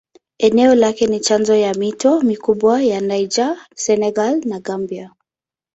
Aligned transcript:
Eneo 0.37 0.75
lake 0.75 1.07
ni 1.07 1.19
chanzo 1.19 1.55
ya 1.55 1.73
mito 1.73 2.21
mikubwa 2.21 2.83
ya 2.83 3.01
Niger, 3.01 3.57
Senegal 3.75 4.41
na 4.45 4.59
Gambia. 4.59 5.11